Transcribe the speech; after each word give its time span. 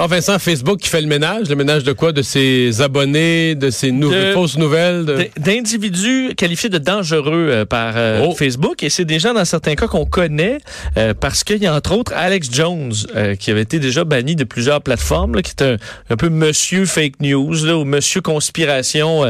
Alors 0.00 0.08
Vincent, 0.08 0.38
Facebook 0.38 0.78
qui 0.80 0.88
fait 0.88 1.02
le 1.02 1.06
ménage, 1.06 1.50
le 1.50 1.56
ménage 1.56 1.84
de 1.84 1.92
quoi? 1.92 2.12
De 2.12 2.22
ses 2.22 2.80
abonnés, 2.80 3.54
de 3.54 3.68
ses 3.68 3.92
nou- 3.92 4.10
De- 4.10 4.32
fausses 4.32 4.56
nouvelles? 4.56 5.04
de- 5.04 5.28
d'individus 5.38 6.30
qualifiés 6.38 6.70
de 6.70 6.78
dangereux 6.78 7.48
euh, 7.50 7.64
par 7.66 7.92
euh, 7.98 8.24
Oh. 8.26 8.34
Facebook 8.34 8.82
et 8.82 8.88
c'est 8.88 9.04
des 9.04 9.18
gens 9.18 9.34
dans 9.34 9.44
certains 9.44 9.74
cas 9.74 9.88
qu'on 9.88 10.06
connaît 10.06 10.56
euh, 10.96 11.12
parce 11.12 11.44
qu'il 11.44 11.58
y 11.62 11.66
a 11.66 11.74
entre 11.74 11.92
autres 11.94 12.14
Alex 12.16 12.48
Jones 12.50 12.94
qui 13.38 13.50
avait 13.50 13.60
été 13.60 13.78
déjà 13.78 14.04
banni 14.04 14.36
de 14.36 14.44
plusieurs 14.44 14.80
plateformes 14.80 15.34
là, 15.34 15.42
qui 15.42 15.50
est 15.50 15.62
un, 15.62 15.76
un 16.08 16.16
peu 16.16 16.30
monsieur 16.30 16.86
fake 16.86 17.20
news 17.20 17.52
là, 17.66 17.76
ou 17.76 17.84
monsieur 17.84 18.22
conspiration 18.22 19.20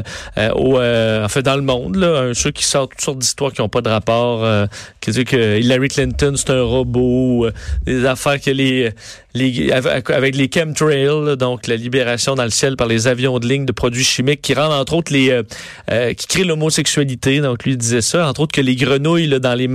au, 0.54 0.78
euh, 0.78 1.24
en 1.24 1.28
fait 1.28 1.42
dans 1.42 1.56
le 1.56 1.62
monde 1.62 1.96
là, 1.96 2.20
un, 2.28 2.34
ceux 2.34 2.52
qui 2.52 2.62
sortent 2.64 2.92
toutes 2.92 3.00
sortes 3.00 3.18
d'histoires 3.18 3.52
qui 3.52 3.60
n'ont 3.60 3.68
pas 3.68 3.82
de 3.82 3.88
rapport 3.90 4.44
euh, 4.44 4.66
qui 5.00 5.10
dit 5.10 5.24
que 5.24 5.58
Hillary 5.58 5.88
Clinton 5.88 6.34
c'est 6.36 6.50
un 6.50 6.62
robot 6.62 7.46
euh, 7.46 7.52
des 7.86 8.04
affaires 8.04 8.40
que 8.40 8.52
les 8.52 8.90
les, 9.34 9.70
avec 9.72 10.36
les 10.36 10.50
chemtrails, 10.52 11.04
là, 11.24 11.36
donc 11.36 11.66
la 11.66 11.76
libération 11.76 12.34
dans 12.34 12.44
le 12.44 12.50
ciel 12.50 12.76
par 12.76 12.86
les 12.88 13.06
avions 13.06 13.38
de 13.38 13.46
ligne 13.46 13.64
de 13.66 13.72
produits 13.72 14.04
chimiques 14.04 14.42
qui 14.42 14.54
rendent 14.54 14.72
entre 14.72 14.94
autres 14.94 15.12
les 15.12 15.30
euh, 15.30 15.42
euh, 15.90 16.12
qui 16.14 16.26
créent 16.26 16.44
l'homosexualité. 16.44 17.40
Donc 17.40 17.64
lui 17.64 17.76
disait 17.76 18.00
ça, 18.00 18.28
entre 18.28 18.40
autres 18.40 18.54
que 18.54 18.60
les 18.60 18.76
grenouilles 18.76 19.26
là, 19.28 19.38
dans 19.38 19.54
les, 19.54 19.68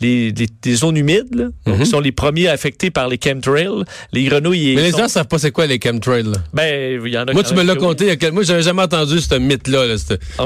les, 0.00 0.30
les, 0.32 0.46
les 0.64 0.74
zones 0.74 0.96
humides, 0.96 1.34
là, 1.34 1.46
Mhm. 1.66 1.84
sont 1.84 2.00
les 2.00 2.12
premiers 2.12 2.48
affectés 2.48 2.90
par 2.90 3.08
les 3.08 3.18
chemtrails. 3.22 3.84
Les 4.12 4.24
grenouilles. 4.24 4.74
Mais 4.76 4.82
les 4.82 4.92
sont- 4.92 4.98
gens 4.98 5.08
savent 5.08 5.26
pas 5.28 5.38
c'est 5.38 5.50
quoi 5.50 5.66
les 5.66 5.80
chemtrails. 5.82 6.22
là. 6.24 6.38
ben 6.54 7.00
il 7.04 7.12
y 7.12 7.18
en 7.18 7.24
a. 7.24 7.32
Moi, 7.32 7.42
tu 7.42 7.54
me 7.54 7.62
l'as 7.62 7.74
il 7.74 8.06
y 8.06 8.26
a 8.26 8.30
Moi, 8.30 8.42
j'avais 8.42 8.62
jamais 8.62 8.82
entendu 8.82 9.20
ce 9.20 9.34
mythe-là. 9.34 9.86
là. 9.86 9.94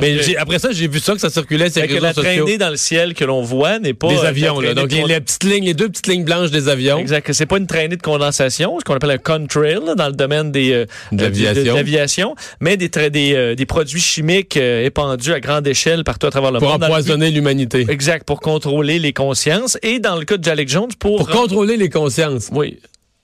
Mais 0.00 0.36
après 0.36 0.58
ça, 0.58 0.72
j'ai 0.72 0.88
vu 0.88 0.98
ça, 1.00 1.12
que 1.14 1.20
ça 1.20 1.30
circulait 1.30 1.70
sur 1.70 1.82
les 1.82 1.88
la 2.00 2.08
réseaux 2.08 2.22
sociaux. 2.22 2.44
traînée 2.44 2.58
dans 2.58 2.70
le 2.70 2.76
ciel 2.76 3.14
que 3.14 3.24
l'on 3.24 3.42
voit 3.42 3.78
n'est 3.78 3.94
pas 3.94 4.08
Des 4.08 4.16
euh, 4.16 4.24
avions, 4.28 4.60
la 4.60 4.68
là. 4.68 4.74
Donc, 4.74 4.90
les, 4.92 5.20
petites 5.20 5.44
lignes, 5.44 5.64
les 5.64 5.74
deux 5.74 5.88
petites 5.88 6.06
lignes 6.06 6.24
blanches 6.24 6.50
des 6.50 6.68
avions. 6.68 6.98
Exact. 6.98 7.32
C'est 7.32 7.46
pas 7.46 7.58
une 7.58 7.66
traînée 7.66 7.96
de 7.96 8.02
condensation, 8.02 8.29
ce 8.32 8.84
qu'on 8.84 8.94
appelle 8.94 9.10
un 9.10 9.18
contrail 9.18 9.78
dans 9.96 10.06
le 10.06 10.12
domaine 10.14 10.50
des 10.52 10.72
euh, 10.72 10.86
De 11.12 11.24
euh, 11.24 11.28
l'aviation. 11.74 12.30
de 12.30 12.40
mais 12.60 12.76
des, 12.76 12.88
des, 13.10 13.34
euh, 13.34 13.54
des 13.54 13.66
produits 13.66 14.00
chimiques 14.00 14.56
euh, 14.56 14.84
épandus 14.84 15.32
à 15.32 15.40
grande 15.40 15.66
échelle 15.66 16.04
partout 16.04 16.26
à 16.26 16.30
travers 16.30 16.52
le 16.52 16.58
Pour 16.58 16.70
monde. 16.70 16.80
le 16.80 16.86
empoisonner 16.86 17.30
l'humanité. 17.30 17.86
Exact, 17.88 18.24
pour 18.26 18.40
contrôler 18.40 18.98
les 18.98 19.12
consciences. 19.12 19.78
Et 19.82 19.98
dans 19.98 20.16
le 20.16 20.24
cas 20.24 20.36
de 20.36 20.48
Alex 20.50 20.72
Jones, 20.72 20.90
pour... 20.98 21.18
Pour 21.18 21.28
contrôler 21.28 21.76
les 21.76 21.88
consciences. 21.88 22.48
Oui. 22.52 22.78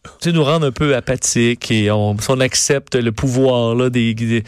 Tu 0.04 0.30
sais, 0.30 0.32
nous 0.32 0.44
rendre 0.44 0.66
un 0.66 0.72
peu 0.72 0.94
apathiques 0.94 1.70
et 1.70 1.90
on, 1.90 2.16
accepte 2.40 2.94
le 2.94 3.10
pouvoir 3.12 3.74
là, 3.74 3.90
des, 3.90 4.14
des, 4.14 4.44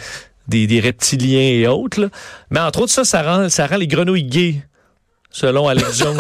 des- 0.47 0.67
des 0.67 0.81
reptiliens 0.81 1.41
et 1.41 1.67
autres. 1.67 2.01
là. 2.01 2.09
Mais 2.51 2.61
entre 2.61 2.83
autres, 2.83 2.93
ça, 2.93 3.05
ça 3.05 3.23
rend, 3.23 3.49
ça 3.49 3.67
rend 3.67 3.77
les 3.77 3.89
grenouilles 3.89 4.23
gays, 4.25 4.63
selon 5.39 5.69
Alex 5.69 5.99
Jones. 6.03 6.19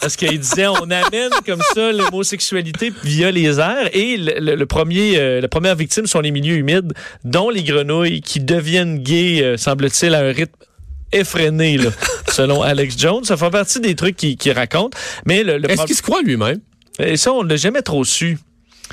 Parce 0.00 0.16
qu'il 0.16 0.38
disait, 0.38 0.66
on 0.66 0.90
amène 0.90 1.30
comme 1.46 1.62
ça 1.74 1.92
l'homosexualité 1.92 2.92
via 3.04 3.30
les 3.30 3.60
airs 3.60 3.88
et 3.92 4.16
le, 4.16 4.40
le- 4.40 4.54
le 4.56 4.66
premier, 4.66 5.16
euh, 5.16 5.40
la 5.40 5.48
première 5.48 5.76
victime 5.76 6.06
sont 6.06 6.20
les 6.20 6.30
milieux 6.32 6.56
humides, 6.56 6.92
dont 7.24 7.50
les 7.50 7.62
grenouilles 7.62 8.20
qui 8.20 8.40
deviennent 8.40 8.98
gays, 8.98 9.42
euh, 9.42 9.56
semble-t-il, 9.56 10.14
à 10.14 10.18
un 10.20 10.32
rythme 10.32 10.56
effréné, 11.12 11.76
là, 11.78 11.90
selon 12.28 12.62
Alex 12.62 12.98
Jones. 12.98 13.22
Ça 13.24 13.36
fait 13.36 13.50
partie 13.50 13.80
des 13.80 13.94
trucs 13.94 14.16
qu'il 14.16 14.52
raconte. 14.52 14.94
Mais 15.26 15.44
le, 15.44 15.58
le 15.58 15.70
Est-ce 15.70 15.84
qu'il 15.84 15.94
se 15.96 16.02
croit 16.02 16.22
lui-même? 16.22 16.58
et 16.98 17.16
ça, 17.16 17.32
on 17.32 17.42
l'a 17.42 17.56
jamais 17.56 17.82
trop 17.82 18.04
su. 18.04 18.38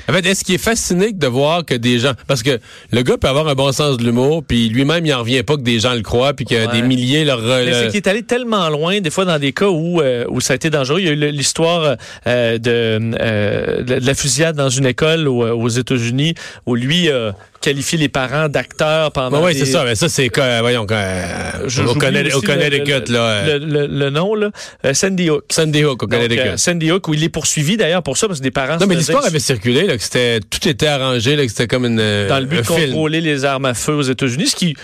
En 0.08 0.12
fait, 0.12 0.26
est-ce 0.26 0.44
qu'il 0.44 0.54
est 0.54 0.58
fasciné 0.58 1.12
de 1.12 1.26
voir 1.26 1.64
que 1.64 1.74
des 1.74 1.98
gens... 1.98 2.12
Parce 2.26 2.42
que 2.42 2.58
le 2.92 3.02
gars 3.02 3.16
peut 3.18 3.28
avoir 3.28 3.48
un 3.48 3.54
bon 3.54 3.70
sens 3.72 3.96
de 3.96 4.04
l'humour, 4.04 4.42
puis 4.46 4.68
lui-même, 4.68 5.04
il 5.06 5.12
en 5.14 5.20
revient 5.20 5.42
pas 5.42 5.56
que 5.56 5.62
des 5.62 5.78
gens 5.80 5.94
le 5.94 6.02
croient, 6.02 6.34
puis 6.34 6.44
que 6.44 6.54
Ouais. 6.54 6.72
des 6.72 6.82
milliers 6.82 7.24
leur... 7.24 7.40
Mais 7.40 7.66
le- 7.66 7.72
c'est 7.72 7.86
qu'il 7.88 7.96
est 7.96 8.06
allé 8.08 8.22
tellement 8.22 8.68
loin, 8.68 9.00
des 9.00 9.10
fois 9.10 9.24
dans 9.24 9.38
des 9.38 9.52
cas 9.52 9.68
où, 9.68 10.00
euh, 10.00 10.24
où 10.28 10.40
ça 10.40 10.52
a 10.54 10.56
été 10.56 10.70
dangereux. 10.70 11.00
Il 11.00 11.06
y 11.06 11.08
a 11.08 11.12
eu 11.12 11.30
l'histoire 11.32 11.96
euh, 12.26 12.58
de, 12.58 13.00
euh, 13.20 13.82
de 13.82 13.94
la 14.06 14.14
fusillade 14.14 14.56
dans 14.56 14.68
une 14.70 14.86
école 14.86 15.28
aux, 15.28 15.42
aux 15.46 15.68
États-Unis 15.68 16.34
où 16.66 16.74
lui 16.74 17.08
a 17.60 17.64
qualifié 17.64 17.98
les 17.98 18.08
parents 18.08 18.48
d'acteurs 18.48 19.12
pendant. 19.12 19.44
oui, 19.44 19.52
des- 19.52 19.60
c'est 19.60 19.66
ça. 19.66 19.84
Mais 19.84 19.94
ça, 19.94 20.08
c'est... 20.08 20.30
Voyons, 20.60 20.86
euh, 20.90 21.52
Je- 21.66 21.82
au, 21.82 21.94
Connecticut, 21.94 22.36
aussi 22.36 22.46
au 22.46 22.48
Connecticut, 22.48 23.08
le- 23.08 23.12
là. 23.14 23.20
euh, 23.20 23.58
Le, 23.58 23.66
le- 23.66 23.86
le 23.86 24.10
nom, 24.10 24.34
là. 24.34 24.50
Euh, 24.84 24.94
Sandy 24.94 25.30
Hook. 25.30 25.44
Sandy 25.50 25.84
Hook, 25.84 26.02
au 26.02 26.06
Connecticut. 26.06 26.40
euh, 26.40 26.56
Sandy 26.56 26.90
Hook, 26.90 27.08
où 27.08 27.14
il 27.14 27.22
est 27.22 27.28
poursuivi 27.28 27.76
d'ailleurs 27.76 28.02
pour 28.02 28.16
ça, 28.16 28.26
parce 28.26 28.40
que 28.40 28.44
des 28.44 28.50
parents 28.50 28.78
Non, 28.78 28.86
mais 28.86 28.94
l'histoire 28.96 29.24
avait 29.24 29.38
circulé, 29.38 29.86
là, 29.86 29.96
que 29.96 30.02
c'était 30.02 30.40
tout 30.40 30.66
était 30.68 30.86
arrangé, 30.86 31.36
là, 31.36 31.42
que 31.44 31.50
c'était 31.50 31.66
comme 31.68 31.84
une, 31.86 31.96
dans 32.28 32.38
le 32.40 32.46
but 32.46 32.58
de 32.58 32.62
film. 32.62 32.78
contrôler 32.86 33.20
les 33.20 33.44
armes 33.44 33.66
à 33.66 33.74
feu 33.74 33.94
aux 33.94 34.02
États-Unis, 34.02 34.48
ce 34.48 34.56
qui 34.56 34.74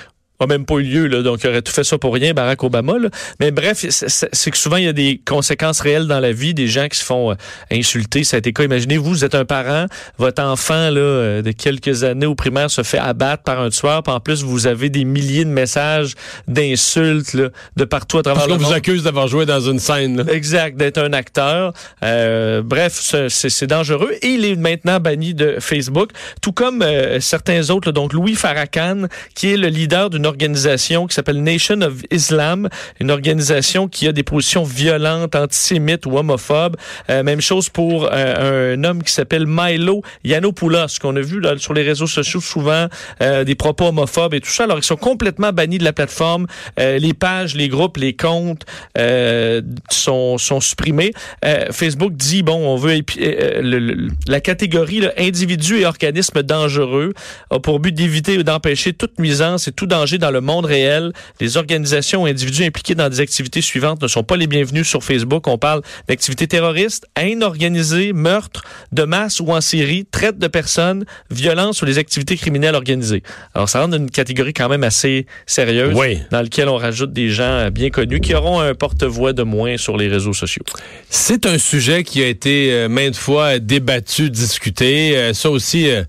a 0.40 0.46
même 0.46 0.64
pas 0.66 0.74
eu 0.76 0.82
lieu, 0.82 1.06
là, 1.06 1.22
donc 1.22 1.40
il 1.44 1.48
aurait 1.48 1.62
tout 1.62 1.72
fait 1.72 1.84
ça 1.84 1.98
pour 1.98 2.14
rien, 2.14 2.32
Barack 2.34 2.62
Obama. 2.64 2.98
Là. 2.98 3.08
Mais 3.40 3.50
bref, 3.50 3.84
c'est- 3.88 4.50
que 4.50 4.56
souvent 4.58 4.76
il 4.76 4.84
y 4.84 4.88
a 4.88 4.92
des 4.92 5.20
conséquences 5.26 5.80
réelles 5.80 6.06
dans 6.06 6.20
la 6.20 6.32
vie, 6.32 6.54
des 6.54 6.68
gens 6.68 6.88
qui 6.88 6.98
se 6.98 7.04
font 7.04 7.32
euh, 7.32 7.34
insulter. 7.72 8.24
Ça 8.24 8.36
a 8.36 8.38
été 8.38 8.52
cas. 8.52 8.62
Imaginez, 8.64 8.96
vous, 8.98 9.10
vous 9.10 9.24
êtes 9.24 9.34
un 9.34 9.44
parent, 9.44 9.86
votre 10.18 10.42
enfant 10.42 10.90
là, 10.90 11.00
euh, 11.00 11.42
de 11.42 11.50
quelques 11.52 12.04
années 12.04 12.26
au 12.26 12.34
primaire 12.34 12.70
se 12.70 12.82
fait 12.82 12.98
abattre 12.98 13.42
par 13.42 13.60
un 13.60 13.70
tueur, 13.70 14.02
puis 14.02 14.12
en 14.12 14.20
plus 14.20 14.42
vous 14.42 14.66
avez 14.66 14.88
des 14.90 15.04
milliers 15.04 15.44
de 15.44 15.50
messages 15.50 16.14
d'insultes 16.46 17.36
de 17.76 17.84
partout 17.84 18.18
à 18.18 18.22
travers 18.22 18.42
Parce 18.42 18.48
le 18.48 18.54
qu'on 18.54 18.58
vous 18.58 18.64
monde. 18.70 18.74
accuse 18.74 19.02
d'avoir 19.02 19.28
joué 19.28 19.46
dans 19.46 19.60
une 19.60 19.78
scène. 19.78 20.22
là. 20.22 20.32
Exact, 20.32 20.76
d'être 20.76 20.98
un 20.98 21.12
acteur. 21.12 21.72
Euh, 22.02 22.62
bref, 22.62 22.92
c'est- 23.28 23.66
dangereux. 23.66 24.12
Et 24.22 24.28
il 24.28 24.44
est 24.44 24.54
maintenant 24.56 25.00
banni 25.00 25.34
de 25.34 25.56
Facebook, 25.60 26.10
tout 26.40 26.52
comme 26.52 26.82
euh, 26.82 27.20
certains 27.20 27.70
autres. 27.70 27.88
là. 27.88 27.92
donc 27.92 28.12
Louis 28.12 28.34
Farrakhan, 28.34 29.06
qui 29.34 29.52
est 29.52 29.56
le 29.56 29.68
leader 29.68 30.10
d'une 30.10 30.25
organisation 30.26 31.06
qui 31.06 31.14
s'appelle 31.14 31.42
Nation 31.42 31.80
of 31.82 31.94
Islam, 32.10 32.68
une 33.00 33.10
organisation 33.10 33.88
qui 33.88 34.06
a 34.08 34.12
des 34.12 34.22
positions 34.22 34.64
violentes, 34.64 35.34
antisémites 35.34 36.06
ou 36.06 36.18
homophobes. 36.18 36.76
Euh, 37.10 37.22
même 37.22 37.40
chose 37.40 37.68
pour 37.68 38.08
euh, 38.12 38.74
un 38.76 38.84
homme 38.84 39.02
qui 39.02 39.12
s'appelle 39.12 39.46
Milo 39.46 40.02
Yiannopoulos, 40.24 40.98
qu'on 41.00 41.16
a 41.16 41.20
vu 41.20 41.40
là, 41.40 41.54
sur 41.58 41.72
les 41.74 41.82
réseaux 41.82 42.06
sociaux 42.06 42.40
souvent 42.40 42.88
euh, 43.22 43.44
des 43.44 43.54
propos 43.54 43.86
homophobes 43.86 44.34
et 44.34 44.40
tout 44.40 44.50
ça. 44.50 44.64
Alors 44.64 44.78
ils 44.78 44.84
sont 44.84 44.96
complètement 44.96 45.52
bannis 45.52 45.78
de 45.78 45.84
la 45.84 45.92
plateforme. 45.92 46.46
Euh, 46.78 46.98
les 46.98 47.14
pages, 47.14 47.54
les 47.54 47.68
groupes, 47.68 47.96
les 47.96 48.14
comptes 48.14 48.64
euh, 48.98 49.62
sont, 49.90 50.38
sont 50.38 50.60
supprimés. 50.60 51.12
Euh, 51.44 51.66
Facebook 51.70 52.12
dit 52.14 52.42
bon, 52.42 52.66
on 52.66 52.76
veut 52.76 52.94
le- 52.96 53.78
le- 53.78 54.08
la 54.26 54.40
catégorie 54.40 55.00
là, 55.00 55.12
individus 55.18 55.80
et 55.80 55.86
organismes 55.86 56.42
dangereux 56.42 57.12
a 57.50 57.58
pour 57.60 57.80
but 57.80 57.92
d'éviter 57.92 58.38
ou 58.38 58.42
d'empêcher 58.42 58.92
toute 58.92 59.18
nuisance 59.18 59.68
et 59.68 59.72
tout 59.72 59.86
danger 59.86 60.15
dans 60.18 60.30
le 60.30 60.40
monde 60.40 60.64
réel. 60.66 61.12
Les 61.40 61.56
organisations 61.56 62.22
ou 62.22 62.26
individus 62.26 62.64
impliqués 62.64 62.94
dans 62.94 63.08
des 63.08 63.20
activités 63.20 63.60
suivantes 63.60 64.02
ne 64.02 64.08
sont 64.08 64.22
pas 64.22 64.36
les 64.36 64.46
bienvenus 64.46 64.88
sur 64.88 65.02
Facebook. 65.02 65.46
On 65.48 65.58
parle 65.58 65.82
d'activités 66.08 66.46
terroristes, 66.46 67.06
haine 67.16 67.42
organisée, 67.42 68.12
meurtre 68.12 68.64
de 68.92 69.02
masse 69.04 69.40
ou 69.40 69.52
en 69.52 69.60
série, 69.60 70.06
traite 70.06 70.38
de 70.38 70.46
personnes, 70.46 71.04
violence 71.30 71.82
ou 71.82 71.84
les 71.84 71.98
activités 71.98 72.36
criminelles 72.36 72.74
organisées. 72.74 73.22
Alors 73.54 73.68
ça 73.68 73.80
rentre 73.80 73.92
dans 73.92 73.98
une 73.98 74.10
catégorie 74.10 74.52
quand 74.52 74.68
même 74.68 74.84
assez 74.84 75.26
sérieuse 75.46 75.94
Oui. 75.96 76.18
dans 76.30 76.42
lequel 76.42 76.68
on 76.68 76.76
rajoute 76.76 77.12
des 77.12 77.30
gens 77.30 77.70
bien 77.70 77.90
connus 77.90 78.20
qui 78.20 78.34
auront 78.34 78.60
un 78.60 78.74
porte-voix 78.74 79.32
de 79.32 79.42
moins 79.42 79.76
sur 79.76 79.96
les 79.96 80.08
réseaux 80.08 80.32
sociaux. 80.32 80.64
C'est 81.10 81.46
un 81.46 81.58
sujet 81.58 82.04
qui 82.04 82.22
a 82.22 82.26
été 82.28 82.72
euh, 82.72 82.88
maintes 82.88 83.16
fois 83.16 83.58
débattu, 83.58 84.30
discuté. 84.30 85.16
Euh, 85.16 85.32
ça 85.32 85.50
aussi, 85.50 85.90
euh, 85.90 86.04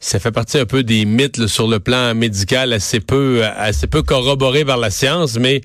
ça 0.00 0.18
fait 0.18 0.32
partie 0.32 0.58
un 0.58 0.64
peu 0.64 0.82
des 0.82 1.04
mythes 1.04 1.46
sur 1.46 1.68
le 1.68 1.78
plan 1.78 2.14
médical, 2.14 2.72
assez 2.72 3.00
peu, 3.00 3.44
euh, 3.44 3.50
assez 3.56 3.86
peu 3.86 4.02
corroboré 4.02 4.64
par 4.64 4.78
la 4.78 4.90
science, 4.90 5.38
mais 5.38 5.60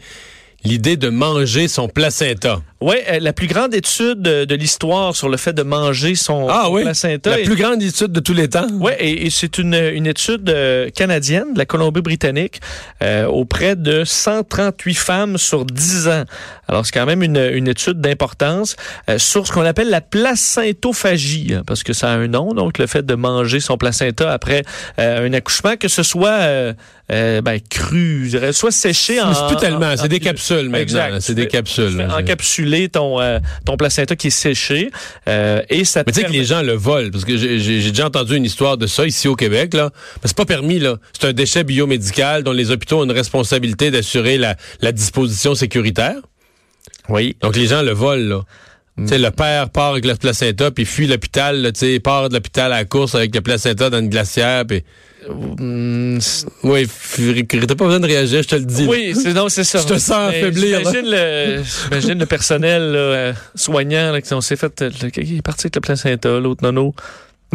l'idée 0.66 0.97
de 0.97 1.09
manger 1.09 1.69
son 1.69 1.88
placenta. 1.88 2.62
Oui, 2.85 2.96
la 3.19 3.34
plus 3.34 3.47
grande 3.47 3.73
étude 3.73 4.22
de, 4.22 4.46
de 4.46 4.56
l'histoire 4.56 5.16
sur 5.16 5.28
le 5.28 5.38
fait 5.38 5.53
de 5.53 5.63
manger 5.63 6.13
son, 6.16 6.47
Ah 6.50 6.63
son 6.66 6.73
oui, 6.73 6.84
placenta. 6.84 7.31
la 7.31 7.38
plus 7.44 7.56
grande 7.56 7.81
étude 7.81 8.12
de 8.12 8.19
tous 8.19 8.34
les 8.34 8.47
temps. 8.47 8.68
Oui, 8.73 8.91
et, 9.00 9.25
et 9.25 9.29
c'est 9.31 9.57
une, 9.57 9.73
une 9.73 10.06
étude 10.06 10.50
euh, 10.50 10.90
canadienne 10.91 11.53
de 11.53 11.57
la 11.57 11.66
Colombie-Britannique 11.66 12.59
euh, 13.01 13.25
auprès 13.25 13.75
de 13.75 14.03
138 14.03 14.94
femmes 14.94 15.38
sur 15.38 15.66
10 15.66 16.07
ans. 16.09 16.24
Alors, 16.68 16.85
c'est 16.85 16.91
quand 16.91 17.06
même 17.06 17.24
une, 17.24 17.38
une 17.53 17.68
étude 17.68 18.00
d'importance 18.01 18.75
euh, 19.09 19.18
sur 19.19 19.47
ce 19.47 19.51
qu'on 19.51 19.66
appelle 19.66 19.90
la 19.90 20.01
placentophagie, 20.01 21.54
hein, 21.56 21.63
parce 21.65 21.83
que 21.83 21.94
ça 21.94 22.09
a 22.12 22.15
un 22.15 22.27
nom, 22.27 22.54
donc 22.54 22.77
le 22.77 22.88
fait 22.88 23.06
de 23.06 23.15
manger 23.15 23.59
son 23.59 23.77
placenta 23.77 24.31
après 24.31 24.63
euh, 25.00 25.27
un 25.27 25.33
accouchement, 25.33 25.75
que 25.77 25.88
ce 25.88 26.04
soit 26.04 26.30
euh, 26.30 26.74
euh, 27.12 27.42
ben, 27.42 27.59
cru, 27.69 28.31
soit 28.51 28.71
séché 28.71 29.21
en... 29.21 29.33
C'est 29.33 29.48
plus 29.48 29.57
tellement, 29.57 29.88
en- 29.92 29.98
c'est 29.98 30.07
des 30.07 30.19
capsules 30.19 30.69
maintenant. 30.69 31.18
C'est 31.19 31.36
des 31.36 31.48
capsules. 31.48 32.07
tu 32.25 32.65
ton, 32.92 33.19
euh, 33.19 33.39
ton 33.66 33.77
placenta 33.77 34.16
qui 34.16 34.27
est 34.27 34.30
séché 34.30 34.92
euh, 35.27 35.62
et 35.69 35.86
ça 35.86 36.04
te 36.04 36.10
Mais 36.10 36.13
tu 36.13 36.22
sais 36.22 36.27
que 36.27 36.31
les 36.31 36.45
gens 36.45 36.62
le 36.62 36.74
volent, 36.74 37.10
parce 37.12 37.25
que 37.25 37.38
j'ai 37.38 37.92
déjà 37.92 38.07
entendu 38.07 38.36
une 38.36 38.45
histoire 38.45 38.77
de 38.77 38.88
ça 38.88 39.06
ici 39.06 39.27
au 39.27 39.36
Québec, 39.36 39.74
là. 39.74 39.92
C'est 40.24 40.36
pas 40.36 40.45
permis, 40.45 40.80
là. 40.80 40.98
C'est 41.13 41.27
un 41.27 41.33
déchet 41.33 41.63
biomédical 41.63 42.44
dont 42.44 42.51
les 42.51 42.72
hôpitaux 42.72 43.00
ont 43.00 43.06
une 43.06 43.12
responsabilité 43.12 43.92
d'assurer 43.92 44.38
la, 44.38 44.56
la 44.81 44.92
disposition 44.92 45.56
sécuritaire. 45.56 46.18
Oui. 47.10 47.36
Donc 47.42 47.56
les 47.56 47.68
gens 47.68 47.81
le 47.81 47.92
volent, 47.92 48.38
là. 48.98 49.07
Sais, 49.07 49.18
le 49.18 49.31
père 49.31 49.69
part 49.71 49.92
avec 49.92 50.06
le 50.06 50.16
placenta, 50.16 50.71
puis 50.71 50.86
fuit 50.86 51.07
l'hôpital, 51.07 51.62
là, 51.62 51.74
tu 51.74 51.80
sais, 51.81 52.00
part 52.00 52.30
de 52.30 52.36
l'hôpital 52.36 52.71
à 52.71 52.78
la 52.78 52.86
course 52.86 53.13
avec 53.13 53.36
le 53.36 53.42
placenta 53.42 53.89
dans 53.89 54.00
une 54.00 54.10
glacière, 54.10 54.66
puis... 54.66 54.83
c'est- 56.19 56.45
Oui, 56.63 56.88
t'as 57.48 57.75
pas 57.75 57.86
besoin 57.86 58.00
de 58.00 58.06
réagir, 58.06 58.44
je 58.44 58.48
te 58.48 58.56
le 58.56 58.66
dis. 58.66 58.86
oui, 58.88 59.13
c'est 59.16 59.33
non, 59.33 59.50
c'est 59.50 59.63
ça. 59.63 59.80
Je 59.80 59.88
te 59.88 59.98
sens 59.98 60.30
affaiblir. 60.30 60.80
J'imagine 60.80 61.06
le, 61.12 61.63
j'imagine 61.83 62.19
le 62.19 62.25
personnel 62.25 62.81
là, 62.92 62.98
euh, 63.00 63.33
soignant 63.56 64.12
là, 64.12 64.22
qui 64.22 64.30
s'est 64.42 64.56
fait. 64.56 64.81
euh, 64.81 64.89
le- 65.01 65.10
qui 65.10 65.38
est 65.38 65.42
parti 65.42 65.68
avec 65.68 65.75
le 65.75 65.81
placenta, 65.81 66.39
l'autre 66.39 66.63
nono. 66.63 66.94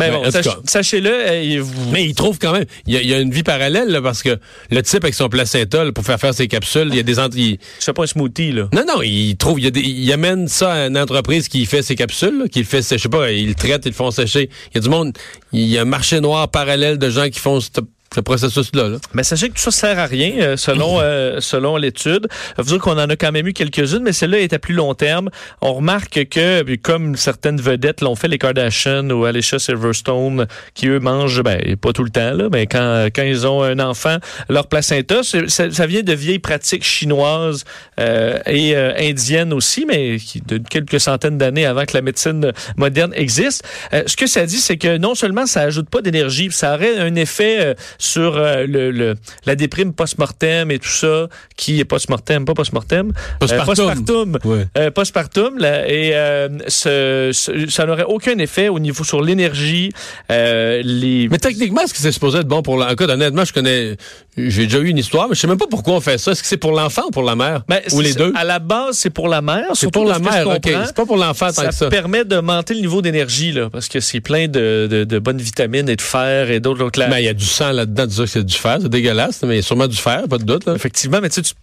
Mais 0.00 0.10
bon, 0.10 0.22
sach- 0.30 0.58
sachez-le, 0.64 1.10
euh, 1.10 1.60
vous- 1.62 1.90
Mais 1.92 2.04
il 2.04 2.14
trouve 2.14 2.38
quand 2.38 2.52
même, 2.52 2.64
il 2.86 2.94
y 2.94 2.96
a, 2.96 3.02
il 3.02 3.08
y 3.08 3.14
a 3.14 3.20
une 3.20 3.30
vie 3.30 3.42
parallèle, 3.42 3.88
là, 3.88 4.02
parce 4.02 4.22
que 4.22 4.38
le 4.70 4.82
type 4.82 5.04
avec 5.04 5.14
son 5.14 5.28
placenta, 5.28 5.84
là, 5.84 5.92
pour 5.92 6.04
faire 6.04 6.18
faire 6.18 6.34
ses 6.34 6.48
capsules, 6.48 6.88
il 6.90 6.96
y 6.96 6.98
a 6.98 7.02
des... 7.02 7.14
il- 7.38 7.58
je 7.78 7.84
fais 7.84 7.92
pas 7.92 8.02
un 8.04 8.06
smoothie 8.06 8.52
là. 8.52 8.68
Non, 8.72 8.84
non, 8.86 9.02
il 9.02 9.36
trouve, 9.36 9.60
il, 9.60 9.64
y 9.64 9.68
a 9.68 9.70
des- 9.70 9.80
il 9.80 10.12
amène 10.12 10.48
ça 10.48 10.72
à 10.72 10.86
une 10.86 10.98
entreprise 10.98 11.48
qui 11.48 11.66
fait 11.66 11.82
ses 11.82 11.94
capsules, 11.94 12.38
là, 12.40 12.48
qui 12.48 12.60
le 12.60 12.64
fait, 12.64 12.82
je 12.82 12.96
sais 12.96 13.08
pas, 13.08 13.30
ils 13.30 13.48
le 13.48 13.54
traitent, 13.54 13.84
ils 13.86 13.90
le 13.90 13.94
font 13.94 14.10
sécher. 14.10 14.50
Il 14.72 14.76
y 14.76 14.78
a 14.78 14.80
du 14.80 14.88
monde, 14.88 15.16
il 15.52 15.66
y 15.66 15.78
a 15.78 15.82
un 15.82 15.84
marché 15.84 16.20
noir 16.20 16.48
parallèle 16.48 16.98
de 16.98 17.10
gens 17.10 17.28
qui 17.28 17.38
font 17.40 17.60
ce, 17.60 17.68
ce 18.14 18.20
processus-là. 18.20 18.88
Là. 18.88 18.96
Mais 19.14 19.22
sachez 19.22 19.48
que 19.48 19.54
tout 19.54 19.60
ça 19.60 19.70
sert 19.70 19.98
à 19.98 20.06
rien 20.06 20.32
euh, 20.40 20.56
selon 20.56 20.98
euh, 21.00 21.40
selon 21.40 21.76
l'étude. 21.76 22.26
Veut 22.58 22.64
dire 22.64 22.78
qu'on 22.78 22.98
en 22.98 23.08
a 23.08 23.16
quand 23.16 23.32
même 23.32 23.46
eu 23.46 23.52
quelques-unes, 23.52 24.02
mais 24.02 24.12
celle-là 24.12 24.40
est 24.40 24.52
à 24.52 24.58
plus 24.58 24.74
long 24.74 24.94
terme. 24.94 25.30
On 25.60 25.74
remarque 25.74 26.26
que, 26.28 26.76
comme 26.76 27.16
certaines 27.16 27.60
vedettes 27.60 28.00
l'ont 28.00 28.16
fait, 28.16 28.28
les 28.28 28.38
Kardashian 28.38 29.08
ou 29.10 29.24
Alicia 29.24 29.58
Silverstone, 29.58 30.46
qui 30.74 30.88
eux 30.88 30.98
mangent, 30.98 31.42
ben 31.42 31.76
pas 31.76 31.92
tout 31.92 32.04
le 32.04 32.10
temps 32.10 32.32
là, 32.32 32.48
mais 32.50 32.66
quand 32.66 33.08
quand 33.14 33.22
ils 33.22 33.46
ont 33.46 33.62
un 33.62 33.78
enfant, 33.78 34.16
leur 34.48 34.66
placenta, 34.66 35.22
ça, 35.22 35.86
vient 35.86 36.02
de 36.02 36.12
vieilles 36.12 36.38
pratiques 36.38 36.84
chinoises 36.84 37.64
euh, 37.98 38.38
et 38.46 38.76
euh, 38.76 38.92
indiennes 38.98 39.52
aussi, 39.52 39.86
mais 39.86 40.18
qui, 40.18 40.40
de 40.40 40.58
quelques 40.58 41.00
centaines 41.00 41.38
d'années 41.38 41.66
avant 41.66 41.84
que 41.84 41.94
la 41.94 42.02
médecine 42.02 42.52
moderne 42.76 43.12
existe. 43.14 43.64
Euh, 43.92 44.02
ce 44.06 44.16
que 44.16 44.26
ça 44.26 44.46
dit, 44.46 44.58
c'est 44.58 44.76
que 44.76 44.96
non 44.96 45.14
seulement 45.14 45.46
ça 45.46 45.62
ajoute 45.62 45.88
pas 45.88 46.02
d'énergie, 46.02 46.48
ça 46.50 46.74
aurait 46.74 46.98
un 46.98 47.14
effet 47.14 47.74
sur 48.00 48.36
euh, 48.36 48.66
le, 48.66 48.90
le- 48.90 49.14
la 49.46 49.54
déprime 49.54 49.92
post-mortem 49.92 50.70
et 50.70 50.78
tout 50.78 50.88
ça, 50.88 51.28
qui 51.56 51.78
est 51.78 51.84
post-mortem, 51.84 52.44
pas 52.44 52.54
post-mortem, 52.54 53.12
Postpartum. 53.38 53.68
euh, 53.68 53.94
postpartum, 53.94 54.38
Ouais. 54.44 54.66
euh, 54.78 54.90
postpartum, 54.90 55.58
là, 55.58 55.86
et 55.88 56.10
euh, 56.14 56.48
ce- 56.68 57.30
ce- 57.32 57.68
ça 57.68 57.84
n'aurait 57.86 58.04
aucun 58.04 58.36
effet 58.38 58.68
au 58.68 58.78
niveau 58.78 59.04
sur 59.04 59.22
l'énergie, 59.22 59.92
euh, 60.30 60.80
les 60.84 61.28
Mais 61.30 61.38
techniquement, 61.38 61.82
est-ce 61.82 61.92
que 61.94 62.00
c'est 62.00 62.10
supposé 62.12 62.38
être 62.38 62.48
bon 62.48 62.62
pour 62.62 62.76
l'enfant? 62.76 62.94
Honnêtement, 63.00 63.44
je 63.44 63.52
connais, 63.52 63.96
j'ai 64.36 64.66
déjà 64.66 64.78
eu 64.78 64.88
une 64.88 64.98
histoire, 64.98 65.28
mais 65.28 65.34
je 65.34 65.40
sais 65.40 65.46
même 65.46 65.58
pas 65.58 65.66
pourquoi 65.68 65.94
on 65.94 66.00
fait 66.00 66.18
ça. 66.18 66.32
Est-ce 66.32 66.42
que 66.42 66.48
c'est 66.48 66.56
pour 66.56 66.72
l'enfant 66.72 67.02
ou 67.08 67.10
pour 67.10 67.22
la 67.22 67.34
mère? 67.34 67.62
Ben, 67.68 67.80
ou 67.92 68.00
les 68.00 68.14
deux? 68.14 68.32
À 68.36 68.44
la 68.44 68.58
base, 68.58 68.96
c'est 68.98 69.10
pour 69.10 69.28
la 69.28 69.42
mère. 69.42 69.66
C'est 69.74 69.90
pour 69.90 70.04
la 70.04 70.18
mère, 70.18 70.46
ok. 70.46 70.70
C'est 70.86 70.94
pas 70.94 71.06
pour 71.06 71.16
l'enfant 71.16 71.46
tant 71.48 71.62
ça, 71.62 71.68
que 71.68 71.74
ça. 71.74 71.88
permet 71.88 72.24
d'augmenter 72.24 72.74
le 72.74 72.80
niveau 72.80 73.02
d'énergie, 73.02 73.52
là, 73.52 73.70
parce 73.70 73.88
que 73.88 74.00
c'est 74.00 74.20
plein 74.20 74.46
de, 74.48 74.86
de, 74.90 75.04
de 75.04 75.18
bonnes 75.18 75.40
vitamines 75.40 75.88
et 75.88 75.96
de 75.96 76.02
fer 76.02 76.50
et 76.50 76.60
d'autres. 76.60 76.90
Mais 77.10 77.22
il 77.22 77.26
y 77.26 77.28
a 77.28 77.34
du 77.34 77.44
sang 77.44 77.72
là-dedans, 77.72 78.06
tu 78.06 78.16
que 78.20 78.26
c'est 78.26 78.44
du 78.44 78.54
fer, 78.54 78.78
c'est 78.80 78.88
dégueulasse, 78.88 79.42
mais 79.42 79.54
il 79.54 79.56
y 79.56 79.60
a 79.60 79.62
sûrement 79.62 79.88
du 79.88 79.96
fer, 79.96 80.24
pas 80.28 80.38
de 80.38 80.44
doute. 80.44 80.64
Là. 80.66 80.74
Effectivement, 80.74 81.18
mais 81.20 81.28
tu, 81.28 81.36
sais, 81.36 81.42
tu, 81.42 81.54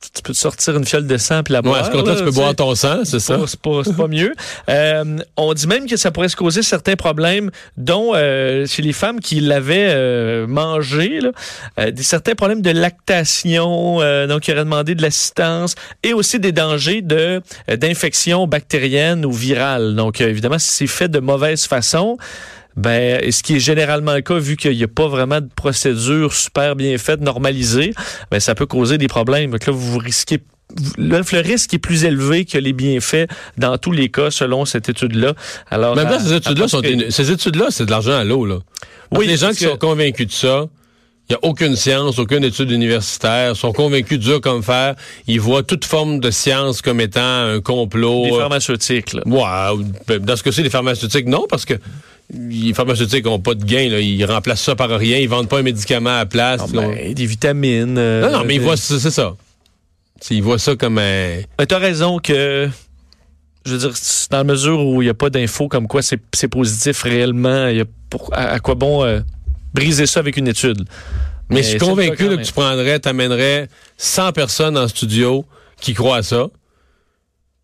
tu- 0.00 0.22
peux 0.22 0.32
te 0.32 0.38
sortir 0.38 0.76
une 0.76 0.84
fiole 0.84 1.06
de 1.06 1.16
sang 1.16 1.42
puis 1.42 1.52
la 1.52 1.60
Ouais, 1.60 1.64
boire. 1.68 1.80
à 1.80 1.84
ce 1.84 1.90
compte-là, 1.90 2.12
là, 2.14 2.18
tu 2.18 2.24
peux 2.24 2.30
boire 2.30 2.54
ton 2.54 2.74
sang, 2.74 3.00
c'est 3.04 3.18
ça? 3.20 3.38
pas- 3.38 3.46
C'est 3.46 3.60
pas, 3.60 3.80
c'est 3.84 3.96
pas 3.96 4.08
mieux. 4.08 4.32
Euh, 4.68 5.18
on 5.36 5.54
dit 5.54 5.66
même 5.66 5.86
que 5.86 5.96
ça 5.96 6.10
pourrait 6.10 6.28
se 6.28 6.36
causer 6.36 6.62
certains 6.62 6.94
problèmes, 6.96 7.50
dont 7.76 8.12
euh, 8.14 8.66
chez 8.66 8.82
les 8.82 8.92
femmes 8.92 9.18
qui 9.20 9.40
l'avaient 9.40 9.88
euh, 9.90 10.46
mangé, 10.46 11.20
là, 11.20 11.30
euh, 11.80 11.90
des 11.90 12.02
certains 12.02 12.34
problèmes 12.34 12.60
de 12.62 12.70
lactation, 12.70 14.00
euh, 14.00 14.26
donc 14.26 14.42
qui 14.42 14.52
auraient 14.52 14.64
demandé 14.64 14.94
de 14.94 15.02
l'assistance, 15.02 15.74
et 16.02 16.12
aussi 16.12 16.38
des 16.38 16.52
dangers 16.52 17.02
de 17.02 17.40
euh, 17.70 17.76
d'infection 17.76 18.46
bactérienne 18.46 19.24
ou 19.24 19.32
virale. 19.32 19.94
Donc 19.94 20.20
euh, 20.20 20.28
évidemment, 20.28 20.58
si 20.58 20.68
c'est 20.70 20.86
fait 20.86 21.08
de 21.08 21.18
mauvaise 21.20 21.64
façon. 21.66 22.18
Ben, 22.78 23.20
ce 23.30 23.42
qui 23.42 23.56
est 23.56 23.60
généralement 23.60 24.14
le 24.14 24.20
cas, 24.22 24.38
vu 24.38 24.56
qu'il 24.56 24.76
n'y 24.76 24.84
a 24.84 24.88
pas 24.88 25.08
vraiment 25.08 25.40
de 25.40 25.48
procédure 25.54 26.32
super 26.32 26.76
bien 26.76 26.96
faite, 26.96 27.20
normalisée, 27.20 27.92
ben, 28.30 28.38
ça 28.40 28.54
peut 28.54 28.66
causer 28.66 28.98
des 28.98 29.08
problèmes. 29.08 29.50
Donc 29.50 29.66
là, 29.66 29.72
vous 29.74 29.98
risquez 29.98 30.38
là, 30.98 31.20
le 31.32 31.40
risque 31.40 31.74
est 31.74 31.78
plus 31.78 32.04
élevé 32.04 32.44
que 32.44 32.56
les 32.58 32.72
bienfaits 32.72 33.26
dans 33.56 33.78
tous 33.78 33.90
les 33.92 34.10
cas, 34.10 34.30
selon 34.30 34.64
cette 34.64 34.88
étude-là. 34.88 35.34
Alors, 35.70 35.98
à- 35.98 36.04
là, 36.04 36.18
ces 36.20 36.34
études-là 36.34 36.68
sont, 36.68 36.82
une- 36.82 37.10
ces 37.10 37.30
études-là, 37.32 37.66
c'est 37.70 37.86
de 37.86 37.90
l'argent 37.90 38.12
à 38.16 38.22
l'eau, 38.24 38.44
là. 38.46 38.58
Oui, 39.10 39.26
les 39.26 39.38
gens 39.38 39.50
qui 39.50 39.64
que- 39.64 39.70
sont 39.70 39.76
convaincus 39.78 40.26
de 40.26 40.32
ça, 40.32 40.66
il 41.30 41.32
n'y 41.32 41.36
a 41.36 41.38
aucune 41.48 41.74
science, 41.74 42.18
aucune 42.18 42.44
étude 42.44 42.70
universitaire, 42.70 43.56
sont 43.56 43.72
convaincus 43.72 44.18
dur 44.18 44.40
comme 44.40 44.62
fer. 44.62 44.94
Ils 45.26 45.40
voient 45.40 45.62
toute 45.62 45.84
forme 45.84 46.20
de 46.20 46.30
science 46.30 46.80
comme 46.82 47.00
étant 47.00 47.20
un 47.22 47.60
complot. 47.60 48.24
les 48.26 48.32
euh, 48.32 48.38
pharmaceutiques. 48.38 49.14
Là. 49.14 49.22
Ouais, 49.26 49.84
ben, 50.06 50.18
dans 50.18 50.36
ce 50.36 50.42
cas-ci, 50.42 50.62
les 50.62 50.70
pharmaceutiques, 50.70 51.26
non, 51.26 51.46
parce 51.48 51.64
que 51.64 51.74
les 52.30 52.74
pharmaceutiques 52.74 53.24
n'ont 53.24 53.38
pas 53.38 53.54
de 53.54 53.64
gain. 53.64 53.88
Là. 53.88 54.00
Ils 54.00 54.24
remplacent 54.24 54.62
ça 54.62 54.76
par 54.76 54.90
rien. 54.90 55.18
Ils 55.18 55.28
vendent 55.28 55.48
pas 55.48 55.58
un 55.58 55.62
médicament 55.62 56.10
à 56.10 56.18
la 56.18 56.26
place. 56.26 56.60
Ah, 56.64 56.66
ben, 56.72 57.14
des 57.14 57.26
vitamines. 57.26 57.96
euh, 57.98 58.30
non, 58.30 58.38
non, 58.38 58.44
mais 58.44 58.56
ils 58.56 58.60
voient, 58.60 58.76
c'est 58.76 58.98
c'est 58.98 59.10
ça. 59.10 59.34
Ils 60.30 60.42
voient 60.42 60.58
ça 60.58 60.76
comme 60.76 60.98
un... 60.98 61.40
Ben, 61.56 61.66
T'as 61.66 61.78
raison 61.78 62.18
que, 62.18 62.68
je 63.64 63.72
veux 63.72 63.78
dire, 63.78 63.92
dans 64.30 64.38
la 64.38 64.44
mesure 64.44 64.84
où 64.84 65.00
il 65.00 65.06
n'y 65.06 65.10
a 65.10 65.14
pas 65.14 65.30
d'infos 65.30 65.68
comme 65.68 65.86
quoi 65.86 66.02
c'est 66.02 66.48
positif 66.48 67.02
réellement, 67.02 67.68
y 67.68 67.80
a 67.80 67.84
pour, 68.10 68.28
à, 68.34 68.48
à 68.48 68.58
quoi 68.58 68.74
bon 68.74 69.04
euh, 69.04 69.20
briser 69.74 70.06
ça 70.06 70.20
avec 70.20 70.36
une 70.36 70.48
étude? 70.48 70.84
Mais 71.50 71.62
je 71.62 71.68
suis 71.70 71.78
convaincu 71.78 72.28
là, 72.28 72.36
que 72.36 72.42
tu 72.42 72.52
prendrais, 72.52 72.98
t'amènerais 72.98 73.68
100 73.96 74.32
personnes 74.32 74.76
en 74.76 74.86
studio 74.86 75.46
qui 75.80 75.94
croient 75.94 76.18
à 76.18 76.22
ça. 76.22 76.48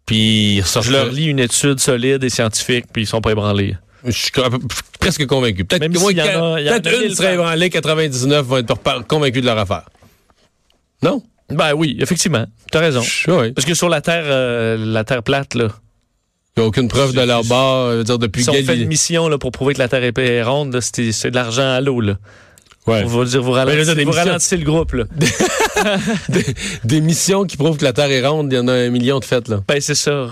Puis 0.06 0.56
ils 0.56 0.64
Je 0.64 0.90
leur 0.90 1.11
lis 1.11 1.26
une 1.26 1.38
étude 1.38 1.81
solide 1.81 2.25
et 2.25 2.31
scientifique, 2.31 2.87
puis 2.93 3.02
ils 3.02 3.06
sont 3.06 3.20
pas 3.20 3.32
ébranlés. 3.32 3.76
Je 4.04 4.10
suis 4.10 4.32
presque 5.00 5.26
convaincu. 5.26 5.64
Peut-être 5.64 5.82
que 5.92 6.68
a 6.68 6.80
peut-être 6.80 7.02
une 7.04 7.14
serait 7.14 7.34
ébranlée, 7.34 7.70
99 7.70 8.44
vont 8.46 8.56
être 8.58 9.06
convaincus 9.06 9.40
de 9.42 9.46
leur 9.46 9.58
affaire. 9.58 9.84
Non? 11.02 11.22
Ben 11.50 11.74
oui, 11.74 11.96
effectivement, 12.00 12.46
t'as 12.70 12.80
raison. 12.80 13.02
Oui. 13.28 13.52
Parce 13.52 13.66
que 13.66 13.74
sur 13.74 13.88
la 13.88 14.00
Terre, 14.00 14.24
euh, 14.26 14.76
la 14.78 15.04
Terre 15.04 15.22
plate, 15.22 15.54
là, 15.54 15.68
Il 16.56 16.60
n'y 16.60 16.64
a 16.64 16.68
aucune 16.68 16.88
preuve 16.88 17.12
de 17.12 17.20
leur 17.20 17.44
bord, 17.44 17.86
euh, 17.86 18.02
dire 18.02 18.18
depuis 18.18 18.42
si 18.42 18.50
on 18.50 18.52
fait 18.54 18.60
une 18.60 18.66
Galilée. 18.66 18.86
mission 18.86 19.28
là, 19.28 19.38
pour 19.38 19.52
prouver 19.52 19.74
que 19.74 19.78
la 19.80 19.88
Terre 19.88 20.04
est- 20.04 20.42
ronde, 20.42 20.72
là, 20.74 20.80
c'est 20.80 21.30
de 21.30 21.34
l'argent 21.34 21.68
à 21.70 21.80
l'eau. 21.80 22.00
Là. 22.00 22.16
Ouais. 22.86 23.02
On 23.04 23.08
va 23.08 23.24
dire, 23.24 23.42
vous 23.42 23.54
là, 23.54 23.64
ralentissez, 23.64 24.56
vous 24.56 24.62
le 24.62 24.64
groupe. 24.64 24.92
Là. 24.92 25.04
des, 26.28 26.44
des 26.84 27.00
missions 27.00 27.44
qui 27.44 27.56
prouvent 27.56 27.76
que 27.76 27.84
la 27.84 27.92
Terre 27.92 28.10
est 28.10 28.26
ronde, 28.26 28.52
il 28.52 28.56
y 28.56 28.58
en 28.58 28.68
a 28.68 28.72
un 28.72 28.90
million 28.90 29.18
de 29.20 29.24
faites, 29.24 29.48
là. 29.48 29.60
Ben 29.66 29.80
c'est 29.80 29.94
ça. 29.94 30.28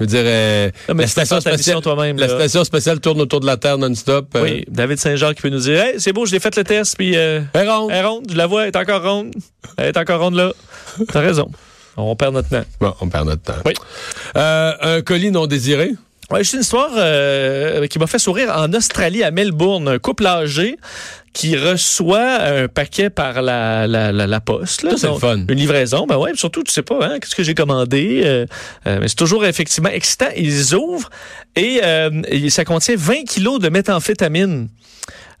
Je 0.00 0.04
veux 0.04 0.06
dire, 0.08 0.22
euh, 0.24 0.70
Non, 0.88 0.96
la, 0.96 1.06
station 1.06 1.40
spatiale, 1.40 1.80
toi-même. 1.80 2.18
la 2.18 2.28
station 2.28 2.64
spatiale 2.64 2.98
tourne 3.00 3.20
autour 3.20 3.38
de 3.40 3.46
la 3.46 3.56
Terre 3.56 3.78
non-stop. 3.78 4.26
euh, 4.34 4.42
Oui, 4.42 4.64
David 4.68 4.98
Saint-Jean 4.98 5.32
qui 5.34 5.42
peut 5.42 5.50
nous 5.50 5.60
dire 5.60 5.80
Hey, 5.84 5.94
c'est 6.00 6.12
beau, 6.12 6.26
je 6.26 6.32
l'ai 6.32 6.40
fait 6.40 6.56
le 6.56 6.64
test, 6.64 6.96
puis 6.96 7.16
euh, 7.16 7.42
elle 7.52 7.66
est 7.66 7.70
ronde. 7.70 7.90
elle 7.92 7.98
est 7.98 8.04
ronde, 8.04 8.26
je 8.28 8.36
la 8.36 8.46
vois, 8.46 8.62
elle 8.62 8.68
est 8.68 8.76
encore 8.76 9.02
ronde. 9.02 9.32
Elle 9.76 9.86
est 9.86 9.96
encore 9.96 10.20
ronde 10.20 10.34
là. 10.34 10.52
T'as 11.12 11.20
raison. 11.20 11.48
On 11.96 12.16
perd 12.16 12.34
notre 12.34 12.48
temps. 12.48 12.64
Bon, 12.80 12.92
on 13.00 13.08
perd 13.08 13.28
notre 13.28 13.42
temps. 13.42 13.54
Oui. 13.64 13.72
Euh, 14.36 14.72
un 14.80 15.00
colis 15.02 15.30
non 15.30 15.46
désiré. 15.46 15.92
Ouais, 16.30 16.42
j'ai 16.42 16.54
une 16.56 16.62
histoire 16.62 16.90
qui 17.88 17.98
m'a 18.00 18.06
fait 18.08 18.18
sourire 18.18 18.52
en 18.56 18.72
Australie, 18.72 19.22
à 19.22 19.30
Melbourne. 19.30 19.86
Un 19.86 19.98
couple 20.00 20.26
âgé 20.26 20.76
qui 21.34 21.56
reçoit 21.56 22.40
un 22.40 22.68
paquet 22.68 23.10
par 23.10 23.42
la, 23.42 23.86
la, 23.86 24.10
la, 24.12 24.26
la 24.26 24.40
poste. 24.40 24.82
Là, 24.82 24.96
Ça, 24.96 25.10
c'est 25.12 25.20
fun. 25.20 25.38
Une 25.48 25.58
livraison, 25.58 26.06
ben 26.06 26.16
ouais, 26.16 26.30
surtout, 26.36 26.62
tu 26.62 26.72
sais 26.72 26.82
pas, 26.82 26.98
hein, 27.06 27.18
qu'est-ce 27.20 27.34
que 27.34 27.42
j'ai 27.42 27.54
commandé. 27.54 28.22
euh, 28.24 28.46
euh, 28.86 28.98
mais 29.00 29.08
c'est 29.08 29.16
toujours 29.16 29.44
effectivement 29.44 29.90
excitant. 29.90 30.28
Ils 30.36 30.74
ouvrent 30.74 31.10
et, 31.56 31.80
euh, 31.84 32.22
et 32.28 32.48
ça 32.50 32.64
contient 32.64 32.94
20 32.96 33.24
kilos 33.28 33.58
de 33.60 33.68
méthamphétamine. 33.68 34.68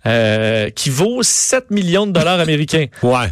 euh, 0.06 0.68
qui 0.68 0.90
vaut 0.90 1.22
7 1.22 1.70
millions 1.70 2.06
de 2.06 2.12
dollars 2.12 2.38
américains. 2.38 2.86
Ouais. 3.02 3.28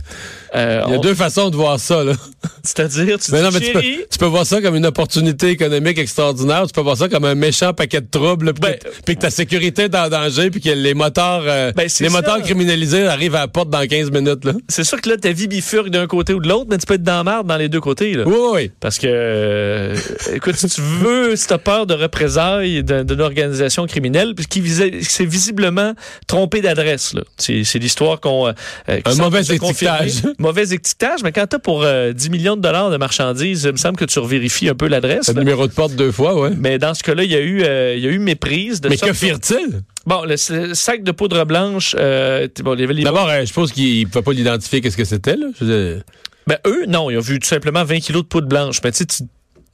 Euh, 0.55 0.83
Il 0.87 0.91
y 0.91 0.95
a 0.95 0.99
on- 0.99 1.01
deux 1.01 1.15
façons 1.15 1.49
de 1.51 1.57
voir 1.57 1.81
ça. 1.81 2.03
C'est-à-dire, 2.63 3.19
tu 3.19 3.33
Mais 3.33 3.41
non, 3.43 3.49
mais 3.53 3.61
tu 3.61 3.73
peux, 3.73 3.81
chérie, 3.81 4.01
tu 4.11 4.19
peux 4.19 4.27
voir 4.27 4.47
ça 4.47 4.61
comme 4.61 4.77
une 4.77 4.87
opportunité 4.87 5.49
économique 5.51 5.99
extraordinaire. 5.99 6.67
Tu 6.67 6.73
peux 6.73 6.81
voir 6.81 6.97
ça 6.97 7.09
comme 7.09 7.25
un 7.25 7.35
méchant 7.35 7.73
paquet 7.73 8.01
de 8.01 8.07
troubles, 8.11 8.53
puis 8.55 8.63
Ben, 9.07 9.15
que, 9.17 9.21
ta 9.21 9.31
sécurité 9.31 9.85
est 9.85 9.95
en 9.95 10.09
danger, 10.09 10.51
puis 10.51 10.61
que 10.61 10.69
les 10.71 10.95
moteurs, 10.95 11.43
euh, 11.47 11.73
Ben, 11.75 11.85
les 11.85 11.89
ça. 11.89 12.09
moteurs 12.11 12.43
criminalisés 12.43 13.07
arrivent 13.07 13.35
à 13.35 13.41
la 13.41 13.49
porte 13.49 13.71
dans 13.71 13.85
15 13.87 14.11
minutes, 14.11 14.47
c'est 14.69 14.85
sûr 14.85 15.01
que 15.01 15.09
là, 15.11 15.17
ta 15.17 15.33
vie 15.33 15.49
bifurque 15.49 15.89
d'un 15.91 16.07
côté 16.07 16.35
ou 16.35 16.41
de 16.41 16.49
l'autre, 16.49 16.67
mais 16.71 16.79
tu 16.79 16.87
peux 16.87 16.95
être 16.95 17.03
dans 17.03 17.23
la 17.23 17.25
merde 17.25 17.47
dans 17.47 17.57
les 17.57 17.69
deux 17.69 17.81
côtés. 17.81 18.13
Là. 18.15 18.25
Oui, 18.27 18.35
oui, 18.37 18.49
oui. 18.55 18.71
Parce 18.81 18.99
que, 18.99 19.07
euh, 19.09 19.97
écoute, 20.35 20.57
si 20.57 20.69
tu 20.69 20.81
veux, 20.81 21.35
si 21.37 21.47
tu 21.47 21.53
as 21.55 21.59
peur 21.59 21.87
de 21.87 21.95
représailles 21.95 22.83
d'un- 22.85 23.05
d'une 23.05 23.21
organisation 23.21 23.87
criminelle, 23.87 24.35
puis 24.35 24.47
qui 24.47 24.63
s'est 24.69 25.25
visiblement 25.25 25.95
trompé 26.27 26.61
d'adresse. 26.61 27.15
C'est 27.39 27.79
l'histoire 27.79 28.21
qu'on... 28.21 28.49
euh, 28.49 28.53
Un 29.05 29.15
mauvais 29.17 29.41
étiquetage. 29.41 30.23
Mauvais 30.43 30.63
étiquetage, 30.75 31.23
mais 31.23 31.33
quand 31.33 31.47
tu 31.47 31.57
as 31.57 31.59
pour 31.59 31.83
euh, 31.83 32.13
10 32.13 32.31
millions 32.31 32.57
de 32.57 32.61
dollars 32.61 32.91
de 32.91 32.97
marchandises, 32.97 33.65
il 33.65 33.73
me 33.73 33.77
semble 33.77 33.97
que 33.97 34.05
tu 34.05 34.19
revérifies 34.19 34.69
un 34.69 34.75
peu 34.75 34.87
l'adresse. 34.89 35.29
Le 35.33 35.39
numéro 35.41 35.67
de 35.67 35.73
porte 35.73 35.95
deux 35.95 36.13
fois, 36.13 36.39
ouais. 36.39 36.51
Mais 36.57 36.79
dans 36.79 36.93
ce 36.95 37.03
cas-là, 37.03 37.25
il 37.25 37.31
y 37.31 37.37
a 37.37 37.41
eu, 37.41 37.63
euh, 37.63 37.95
il 37.97 38.03
y 38.03 38.07
a 38.07 38.11
eu 38.11 38.19
méprise. 38.19 38.81
De 38.81 38.89
Mais 38.89 38.97
que 38.97 39.13
firent-ils? 39.13 39.83
Bon, 40.05 40.23
le, 40.25 40.35
le 40.69 40.75
sac 40.75 41.03
de 41.05 41.13
poudre 41.13 41.45
blanche, 41.45 41.95
euh, 41.99 42.49
bon, 42.63 42.75
les, 42.75 42.87
les- 42.87 43.05
D'abord, 43.05 43.29
euh, 43.29 43.41
je 43.41 43.47
suppose 43.47 43.73
qu'ils 43.73 44.01
ne 44.05 44.09
pouvaient 44.11 44.23
pas 44.23 44.33
l'identifier 44.33 44.81
qu'est-ce 44.81 44.97
que 44.97 45.05
c'était, 45.05 45.37
là. 45.37 45.47
Ben, 46.47 46.59
eux, 46.67 46.87
non, 46.89 47.09
ils 47.09 47.17
ont 47.19 47.21
vu 47.21 47.39
tout 47.39 47.47
simplement 47.49 47.85
20 47.85 48.01
kilos 48.01 48.23
de 48.25 48.29
poudre 48.29 48.49
blanche. 48.49 48.81
Mais 48.83 48.91
tu 48.91 48.99
sais, 48.99 49.07
tu 49.07 49.23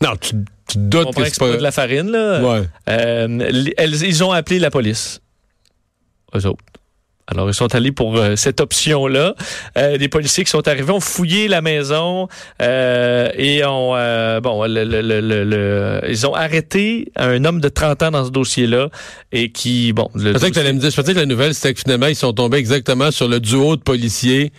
non, 0.03 0.11
tu, 0.21 0.35
tu 0.69 0.75
te 0.75 0.79
doutes 0.79 1.15
que 1.15 1.25
c'est 1.25 1.39
pas 1.39 1.57
de 1.57 1.63
la 1.63 1.73
farine, 1.73 2.11
là. 2.11 2.41
Ouais. 2.43 2.63
Euh, 2.91 3.49
elles- 3.79 4.03
ils 4.05 4.23
ont 4.23 4.33
appelé 4.33 4.59
la 4.59 4.71
police. 4.71 5.21
Eux 6.37 6.47
autres. 6.47 6.63
Alors, 7.31 7.49
ils 7.49 7.55
sont 7.55 7.75
allés 7.75 7.93
pour 7.93 8.17
euh, 8.17 8.37
cette 8.37 8.61
option-là. 8.61 9.35
Euh, 9.77 9.99
des 9.99 10.09
policiers 10.09 10.45
qui 10.45 10.51
sont 10.51 10.67
arrivés 10.67 10.93
ont 10.93 11.01
fouillé 11.01 11.47
la 11.47 11.61
maison 11.61 12.27
euh, 12.63 13.29
et 13.37 13.65
ont 13.65 13.91
bon, 14.41 14.65
le, 14.65 14.85
le, 14.85 15.21
le, 15.21 16.01
ils 16.09 16.27
ont 16.27 16.35
arrêté 16.35 17.13
un 17.17 17.45
homme 17.45 17.61
de 17.61 17.69
30 17.69 18.03
ans 18.05 18.11
dans 18.11 18.25
ce 18.25 18.31
dossier-là 18.31 18.89
et 19.33 19.53
qui 19.53 19.93
bon. 19.93 20.09
je 20.15 20.31
pensais 20.31 20.51
que, 20.51 20.61
me 20.61 20.79
dire, 20.79 20.91
je 20.91 20.97
pensais 20.97 21.13
que 21.13 21.19
la 21.19 21.27
nouvelle 21.27 21.55
c'était 21.55 21.75
que 21.75 21.81
finalement 21.81 22.07
ils 22.07 22.17
sont 22.17 22.33
tombés 22.33 22.59
exactement 22.59 23.11
sur 23.11 23.29
le 23.29 23.41
duo 23.41 23.77
de 23.77 23.83
policiers 23.83 24.53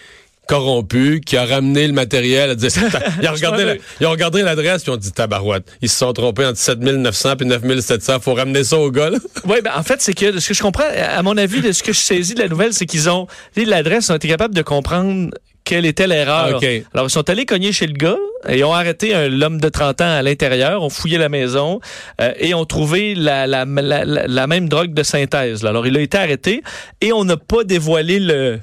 corrompu 0.50 1.22
qui 1.24 1.38
a 1.38 1.46
ramené 1.46 1.86
le 1.86 1.94
matériel. 1.94 2.58
ils, 3.22 3.30
ont 3.30 3.34
regardé 3.34 3.80
ils 4.02 4.08
ont 4.08 4.12
regardé 4.12 4.42
l'adresse 4.42 4.82
puis 4.82 4.92
ont 4.92 4.98
dit 4.98 5.12
tabarouette. 5.12 5.72
Ils 5.84 5.90
se 5.90 6.00
sont 6.00 6.12
trompés 6.12 6.46
entre 6.46 6.58
7900 6.58 7.36
et 7.42 7.46
9700. 7.46 8.20
Faut 8.20 8.34
ramener 8.34 8.64
ça 8.64 8.78
au 8.80 8.90
gars. 8.90 9.12
Oui, 9.46 9.58
ben 9.64 9.72
en 9.78 9.84
fait 9.84 10.02
c'est 10.02 10.14
que 10.14 10.32
de 10.32 10.40
ce 10.40 10.48
que 10.48 10.54
je 10.56 10.64
comprends, 10.64 10.90
à 10.98 11.22
mon 11.22 11.38
avis, 11.38 11.62
de 11.62 11.72
ce 11.72 11.84
que 11.84 11.94
je 11.94 12.00
saisis 12.00 12.34
de 12.34 12.42
la 12.42 12.48
nouvelle, 12.48 12.74
c'est 12.74 12.88
qu'ils 12.88 13.10
ont 13.12 13.28
l'adresse, 13.56 14.08
ils 14.08 14.12
ont 14.12 14.16
été 14.16 14.28
capables 14.28 14.56
de 14.56 14.64
comprendre 14.64 15.30
quelle 15.66 15.86
était 15.86 16.08
l'erreur. 16.08 16.60
Alors, 16.96 17.06
ils 17.06 17.12
sont 17.12 17.30
allés 17.30 17.46
cogner 17.46 17.72
chez 17.72 17.86
le 17.86 17.94
gars 17.94 18.18
et 18.48 18.64
ont 18.64 18.74
arrêté 18.74 19.30
l'homme 19.30 19.62
de 19.62 19.70
30 19.70 20.02
ans 20.02 20.18
à 20.18 20.24
l'intérieur, 20.24 20.82
ont 20.82 20.90
fouillé 20.90 21.20
la 21.20 21.30
maison 21.30 21.80
euh, 22.22 22.32
et 22.40 22.56
ont 22.56 22.66
trouvé 22.66 23.14
la, 23.14 23.46
la, 23.46 23.66
la, 23.66 24.04
la, 24.04 24.48
même 24.48 24.68
drogue 24.68 24.96
de 24.96 25.04
synthèse. 25.04 25.64
Alors, 25.66 25.86
il 25.86 25.96
a 25.96 26.00
été 26.00 26.18
arrêté 26.18 26.64
et 27.02 27.14
on 27.14 27.24
n'a 27.24 27.38
pas 27.38 27.64
dévoilé 27.64 28.20
le, 28.20 28.60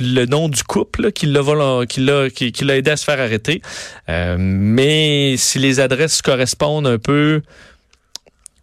le 0.00 0.26
nom 0.26 0.48
du 0.48 0.62
couple 0.62 1.12
qui 1.12 1.26
l'a 1.26 1.42
qui 1.86 2.00
l'a 2.00 2.30
qui, 2.30 2.64
l'a 2.64 2.76
aidé 2.76 2.90
à 2.90 2.96
se 2.96 3.04
faire 3.04 3.20
arrêter. 3.20 3.62
Euh, 4.08 4.36
mais 4.38 5.36
si 5.36 5.58
les 5.58 5.80
adresses 5.80 6.22
correspondent 6.22 6.86
un 6.86 6.98
peu 6.98 7.42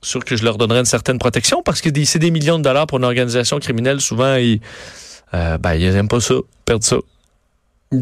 sûr 0.01 0.23
que 0.23 0.35
je 0.35 0.43
leur 0.43 0.57
donnerais 0.57 0.79
une 0.79 0.85
certaine 0.85 1.17
protection 1.17 1.63
parce 1.63 1.81
que 1.81 1.89
c'est 2.05 2.19
des 2.19 2.31
millions 2.31 2.57
de 2.57 2.63
dollars 2.63 2.87
pour 2.87 2.99
une 2.99 3.05
organisation 3.05 3.59
criminelle. 3.59 4.01
Souvent, 4.01 4.35
ils, 4.35 4.61
euh, 5.33 5.57
ben, 5.57 5.73
ils 5.73 5.95
aiment 5.95 6.07
pas 6.07 6.21
ça, 6.21 6.35
perdre 6.65 6.83
ça. 6.83 6.97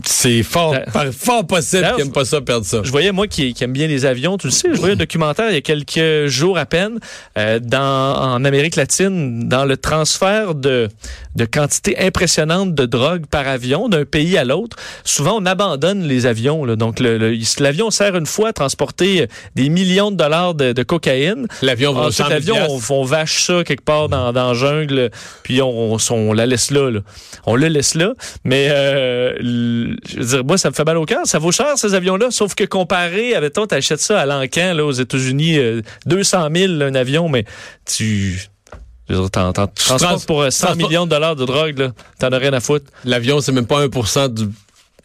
C'est 0.06 0.44
fort, 0.44 0.76
fort 1.18 1.46
possible 1.46 1.88
qu'ils 1.88 2.06
n'aiment 2.06 2.14
pas 2.14 2.26
ça, 2.26 2.42
perdre 2.42 2.66
ça. 2.66 2.82
Je 2.84 2.92
voyais, 2.92 3.12
moi, 3.12 3.28
qui, 3.28 3.54
qui 3.54 3.64
aime 3.64 3.74
bien 3.74 3.88
les 3.88 4.06
avions, 4.06 4.38
tu 4.38 4.48
le 4.48 4.52
sais, 4.52 4.70
je 4.74 4.80
voyais 4.80 4.94
un 4.94 4.98
documentaire 4.98 5.50
il 5.50 5.56
y 5.56 5.58
a 5.58 5.62
quelques 5.62 6.28
jours 6.28 6.58
à 6.58 6.66
peine 6.66 7.00
euh, 7.38 7.60
dans, 7.60 8.16
en 8.16 8.46
Amérique 8.46 8.76
latine, 8.76 9.48
dans 9.48 9.66
le 9.66 9.78
transfert 9.78 10.56
de, 10.56 10.90
de 11.36 11.46
quantités 11.46 11.98
impressionnantes 12.00 12.76
de 12.76 12.86
drogue 12.86 13.26
par 13.28 13.48
avion 13.48 13.90
d'un 13.90 14.06
pays 14.06 14.38
à 14.38 14.44
l'autre. 14.44 14.78
Souvent, 15.04 15.38
on 15.40 15.46
abandonne 15.46 16.04
les 16.04 16.26
avions. 16.26 16.66
Là. 16.66 16.76
Donc, 16.76 17.00
l'avion 17.00 17.92
sert 17.92 18.16
une 18.16 18.26
fois 18.26 18.50
à 18.50 18.54
transporter 18.54 19.28
des 19.56 19.70
millions 19.70 20.12
de 20.12 20.18
dollars 20.18 20.54
de, 20.54 20.74
de 20.74 20.84
cocaïne. 20.84 21.48
L'avion 21.62 21.94
va 21.94 22.10
l'avion, 22.30 22.56
on, 22.70 22.80
on, 22.90 23.04
vache 23.04 23.44
ça 23.44 23.64
quelque 23.64 23.84
part 23.84 24.10
dans, 24.10 24.32
dans 24.32 24.50
la 24.50 24.54
jungle, 24.54 25.12
puis 25.44 25.62
on, 25.62 25.98
on, 26.10 26.34
la 26.34 26.46
laisse 26.46 26.72
là, 26.72 26.90
là, 26.90 27.00
On 27.46 27.56
le 27.56 27.68
laisse 27.68 27.96
là, 27.96 28.14
mais... 28.44 28.68
Euh, 28.70 29.34
je 30.08 30.20
veux 30.20 30.25
dire, 30.25 30.46
moi, 30.46 30.58
ça 30.58 30.70
me 30.70 30.74
fait 30.74 30.84
mal 30.84 30.98
au 30.98 31.06
cœur. 31.06 31.25
Ça 31.25 31.40
vaut 31.40 31.52
cher, 31.52 31.78
ces 31.78 31.94
avions-là, 31.94 32.32
sauf 32.32 32.56
que 32.56 32.63
comparé, 32.63 33.36
avec 33.36 33.54
toi, 33.54 33.68
t'achètes 33.68 34.00
ça 34.00 34.22
à 34.22 34.25
l'encan, 34.25 34.74
là, 34.74 34.86
aux 34.86 34.92
États-Unis, 34.92 35.82
200 36.06 36.38
euh, 36.44 36.68
000, 36.68 36.82
un 36.82 36.96
avion, 36.96 37.30
mais 37.30 37.46
tu... 37.86 38.40
T'en 39.32 39.52
transportes 39.52 40.25
pour 40.25 40.46
100 40.50 40.72
euh, 40.72 40.75
millions 40.75 41.06
de 41.06 41.12
dollars 41.12 41.36
de 41.36 41.46
drogue, 41.46 41.78
là. 41.78 41.92
T'en 42.20 42.30
as 42.30 42.38
rien 42.38 42.54
à 42.54 42.62
foutre. 42.62 42.86
L'avion, 43.04 43.42
c'est 43.42 43.52
même 43.52 43.68
pas 43.68 43.86
1% 43.86 44.34
du... 44.34 44.46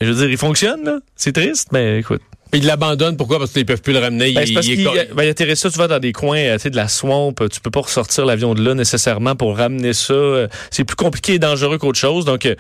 Je 0.01 0.07
veux 0.07 0.15
dire, 0.15 0.31
il 0.31 0.39
fonctionne, 0.39 0.85
là. 0.85 0.99
C'est 1.17 1.33
triste, 1.33 1.69
mais 1.73 1.99
écoute. 1.99 2.23
Ils 2.53 2.65
l'abandonnent, 2.65 3.17
pourquoi? 3.17 3.39
Parce 3.39 3.53
qu'ils 3.53 3.67
peuvent 3.67 3.83
plus 3.83 3.93
le 3.93 3.99
ramener. 3.99 4.33
Ben, 4.33 4.45
il, 4.47 4.55
parce 4.55 4.67
qu'il 4.67 4.89
ben, 5.15 5.29
atterrit 5.29 5.57
ça, 5.57 5.71
tu 5.71 5.79
vas 5.79 5.89
dans 5.89 5.99
des 5.99 6.13
coins 6.13 6.39
euh, 6.39 6.59
de 6.59 6.77
la 6.77 6.89
swamp, 6.89 7.35
tu 7.51 7.61
peux 7.61 7.71
pas 7.71 7.81
ressortir 7.81 8.25
l'avion 8.25 8.55
de 8.55 8.63
là 8.63 8.75
nécessairement 8.75 9.37
pour 9.37 9.57
ramener 9.57 9.93
ça. 9.93 10.15
Euh, 10.15 10.49
c'est 10.71 10.85
plus 10.85 10.97
compliqué 10.97 11.35
et 11.35 11.39
dangereux 11.39 11.79
qu'autre 11.79 11.99
chose. 11.99 12.25
Donc, 12.25 12.47
euh, 12.47 12.55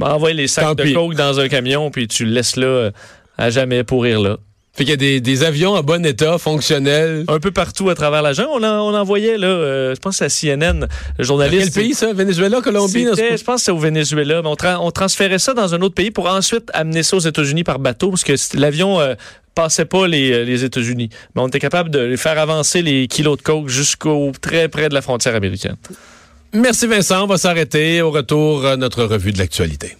envoie 0.00 0.32
les 0.32 0.46
sacs 0.46 0.76
de 0.76 0.92
coke 0.92 1.14
dans 1.14 1.40
un 1.40 1.48
camion, 1.48 1.90
puis 1.90 2.06
tu 2.08 2.24
le 2.24 2.32
laisses 2.32 2.56
là 2.56 2.90
à 3.38 3.50
jamais 3.50 3.82
pourrir 3.84 4.20
là. 4.20 4.38
Fait 4.74 4.84
qu'il 4.84 4.90
y 4.90 4.94
a 4.94 4.96
des, 4.96 5.20
des, 5.20 5.44
avions 5.44 5.72
en 5.74 5.82
bon 5.82 6.04
état, 6.06 6.38
fonctionnels. 6.38 7.24
Un 7.28 7.40
peu 7.40 7.50
partout 7.50 7.90
à 7.90 7.94
travers 7.94 8.22
la 8.22 8.32
On, 8.48 8.62
en, 8.62 8.80
on 8.80 8.94
envoyait, 8.94 9.36
là, 9.36 9.46
euh, 9.46 9.94
je 9.94 10.00
pense 10.00 10.22
à 10.22 10.28
CNN, 10.28 10.86
le 11.18 11.24
journaliste. 11.24 11.74
quel 11.74 11.82
pays, 11.82 11.94
ça? 11.94 12.14
Venezuela, 12.14 12.62
Colombie? 12.62 13.04
Je 13.04 13.44
pense 13.44 13.56
que 13.56 13.64
c'est 13.64 13.70
au 13.70 13.76
Venezuela. 13.76 14.40
Mais 14.40 14.48
on, 14.48 14.56
on, 14.80 14.90
transférait 14.90 15.38
ça 15.38 15.52
dans 15.52 15.74
un 15.74 15.82
autre 15.82 15.94
pays 15.94 16.10
pour 16.10 16.26
ensuite 16.26 16.70
amener 16.72 17.02
ça 17.02 17.16
aux 17.16 17.20
États-Unis 17.20 17.64
par 17.64 17.80
bateau, 17.80 18.08
parce 18.08 18.24
que 18.24 18.32
l'avion 18.56 18.98
euh, 18.98 19.14
passait 19.54 19.84
pas 19.84 20.08
les, 20.08 20.32
euh, 20.32 20.44
les 20.44 20.64
États-Unis. 20.64 21.10
Mais 21.36 21.42
on 21.42 21.48
était 21.48 21.60
capable 21.60 21.90
de 21.90 22.16
faire 22.16 22.38
avancer 22.38 22.80
les 22.80 23.08
kilos 23.08 23.36
de 23.36 23.42
coke 23.42 23.68
jusqu'au 23.68 24.32
très 24.40 24.70
près 24.70 24.88
de 24.88 24.94
la 24.94 25.02
frontière 25.02 25.34
américaine. 25.34 25.76
Merci 26.54 26.86
Vincent. 26.86 27.24
On 27.24 27.26
va 27.26 27.36
s'arrêter. 27.36 28.00
Au 28.00 28.10
retour, 28.10 28.62
notre 28.78 29.04
revue 29.04 29.32
de 29.32 29.38
l'actualité. 29.38 29.98